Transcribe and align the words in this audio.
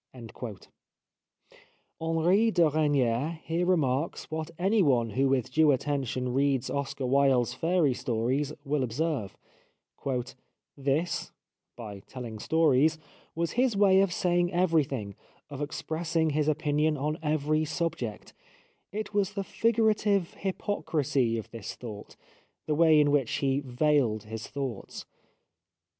Henri 0.15 2.49
de 2.49 2.63
Regnier 2.67 3.39
here 3.43 3.67
remarks 3.67 4.31
what 4.31 4.49
anyone 4.57 5.11
who 5.11 5.29
with 5.29 5.51
due 5.51 5.71
attention 5.71 6.33
reads 6.33 6.71
Oscar 6.71 7.05
Wilde's 7.05 7.53
fairy 7.53 7.93
stories 7.93 8.51
will 8.65 8.83
observe:— 8.83 9.37
"This" 10.75 11.31
(by 11.75 11.99
telling 12.07 12.39
stories) 12.39 12.97
"was 13.35 13.51
his 13.51 13.77
way 13.77 14.01
of 14.01 14.11
saying 14.11 14.51
everything, 14.51 15.13
of 15.51 15.61
expressing 15.61 16.31
his 16.31 16.47
opinion 16.47 16.97
on 16.97 17.19
every 17.21 17.63
subject: 17.63 18.33
it 18.91 19.13
was 19.13 19.33
the 19.33 19.43
figurative 19.43 20.33
hypocrisy 20.33 21.37
of 21.37 21.51
this 21.51 21.75
thought" 21.75 22.15
(the 22.65 22.73
way 22.73 22.99
in 22.99 23.11
which 23.11 23.31
he 23.33 23.59
veiled 23.59 24.23
his 24.23 24.47
thoughts) 24.47 25.05